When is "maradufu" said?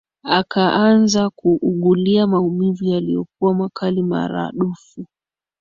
4.03-5.05